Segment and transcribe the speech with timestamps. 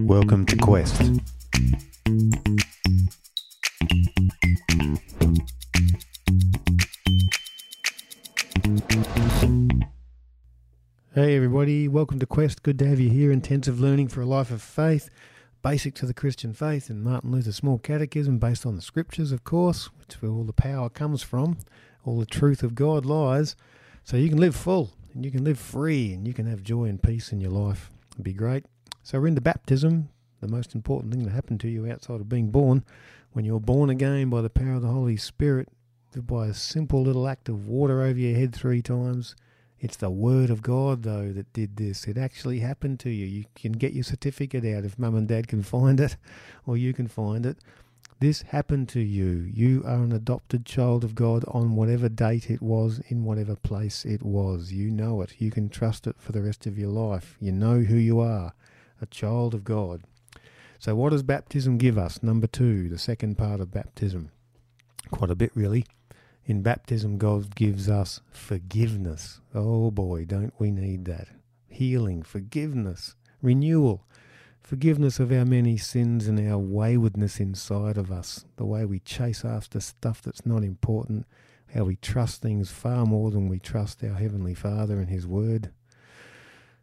[0.00, 1.00] welcome to Quest.
[11.14, 12.62] Hey everybody, welcome to Quest.
[12.62, 13.32] Good to have you here.
[13.32, 15.08] Intensive learning for a life of faith,
[15.62, 19.44] basic to the Christian faith, and Martin Luther's Small Catechism, based on the Scriptures, of
[19.44, 21.58] course, which is where all the power comes from,
[22.04, 23.56] all the truth of God lies.
[24.04, 26.84] So you can live full, and you can live free, and you can have joy
[26.84, 27.90] and peace in your life.
[28.12, 28.66] It'd be great.
[29.06, 30.08] So we're into baptism,
[30.40, 32.84] the most important thing that happened to you outside of being born.
[33.30, 35.68] When you're born again by the power of the Holy Spirit,
[36.16, 39.36] by a simple little act of water over your head three times
[39.78, 42.08] it's the Word of God, though, that did this.
[42.08, 43.26] It actually happened to you.
[43.26, 46.16] You can get your certificate out if mum and dad can find it,
[46.66, 47.58] or you can find it.
[48.18, 49.48] This happened to you.
[49.54, 54.04] You are an adopted child of God on whatever date it was, in whatever place
[54.04, 54.72] it was.
[54.72, 55.40] You know it.
[55.40, 57.36] You can trust it for the rest of your life.
[57.38, 58.52] You know who you are
[59.00, 60.02] a child of God.
[60.78, 62.22] So, what does baptism give us?
[62.22, 64.30] Number two, the second part of baptism.
[65.10, 65.84] Quite a bit, really.
[66.44, 69.40] In baptism, God gives us forgiveness.
[69.52, 71.28] Oh boy, don't we need that?
[71.68, 74.06] Healing, forgiveness, renewal,
[74.60, 79.44] forgiveness of our many sins and our waywardness inside of us, the way we chase
[79.44, 81.26] after stuff that's not important,
[81.74, 85.72] how we trust things far more than we trust our Heavenly Father and His Word.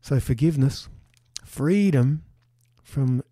[0.00, 0.88] So, forgiveness,
[1.48, 2.22] freedom
[2.82, 3.22] from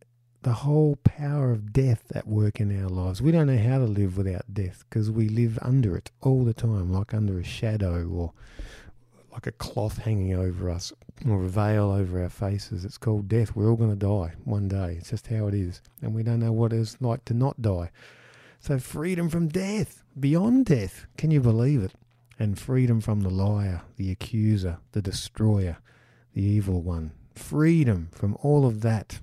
[0.42, 3.20] the whole power of death at work in our lives.
[3.20, 6.54] We don't know how to live without death because we live under it all the
[6.54, 8.32] time, like under a shadow or
[9.32, 10.92] like a cloth hanging over us
[11.28, 12.84] or a veil over our faces.
[12.84, 13.54] It's called death.
[13.54, 14.96] We're all going to die one day.
[14.98, 15.82] It's just how it is.
[16.00, 17.90] And we don't know what it's like to not die.
[18.60, 21.06] So, freedom from death, beyond death.
[21.18, 21.92] Can you believe it?
[22.38, 25.76] And freedom from the liar, the accuser, the destroyer,
[26.32, 27.12] the evil one.
[27.36, 29.20] Freedom from all of that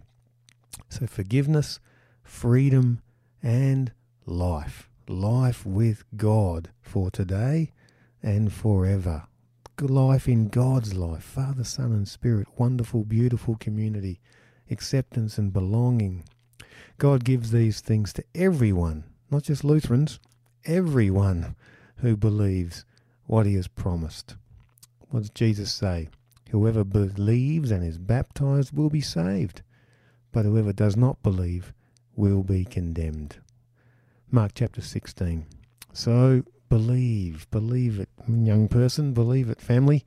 [0.94, 1.80] so, forgiveness,
[2.24, 3.02] freedom,
[3.42, 3.92] and
[4.28, 4.90] life.
[5.08, 7.72] Life with God for today
[8.22, 9.24] and forever.
[9.82, 11.24] Life in God's life.
[11.24, 12.48] Father, Son, and Spirit.
[12.60, 14.20] Wonderful, beautiful community.
[14.70, 16.26] Acceptance and belonging.
[17.00, 20.20] God gives these things to everyone, not just Lutherans,
[20.64, 21.56] everyone
[21.98, 22.86] who believes
[23.26, 24.36] what he has promised.
[25.10, 26.10] What does Jesus say?
[26.54, 29.62] Whoever believes and is baptized will be saved
[30.34, 31.72] but whoever does not believe
[32.16, 33.38] will be condemned.
[34.30, 35.46] Mark chapter 16.
[35.94, 40.04] So believe, believe it, young person, believe it, family.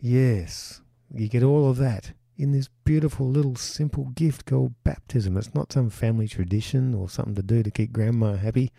[0.00, 0.80] Yes,
[1.12, 5.36] you get all of that in this beautiful little simple gift called baptism.
[5.36, 8.70] It's not some family tradition or something to do to keep grandma happy.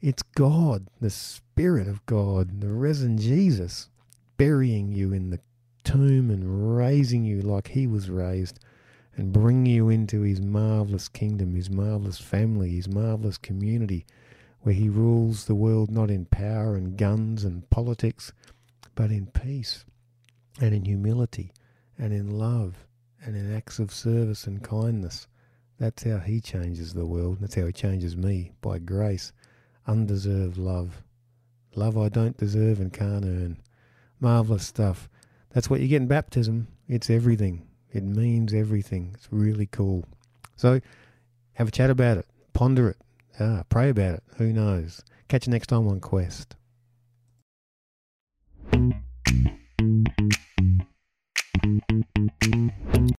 [0.00, 3.90] It's God, the Spirit of God, the risen Jesus,
[4.36, 5.40] burying you in the
[5.86, 8.58] tomb and raising you like he was raised
[9.14, 14.04] and bring you into his marvelous kingdom, his marvelous family, his marvelous community,
[14.62, 18.32] where he rules the world not in power and guns and politics,
[18.96, 19.84] but in peace
[20.60, 21.52] and in humility
[21.96, 22.84] and in love
[23.22, 25.28] and in acts of service and kindness.
[25.78, 27.38] That's how he changes the world.
[27.40, 29.32] That's how he changes me by grace,
[29.86, 31.02] undeserved love.
[31.76, 33.58] Love I don't deserve and can't earn.
[34.18, 35.08] Marvelous stuff.
[35.56, 36.68] That's what you get in baptism.
[36.86, 37.66] It's everything.
[37.90, 39.12] It means everything.
[39.14, 40.04] It's really cool.
[40.54, 40.82] So
[41.54, 42.98] have a chat about it, ponder it,
[43.40, 44.22] ah, pray about it.
[44.36, 45.02] Who knows?
[45.28, 46.56] Catch you next time on Quest.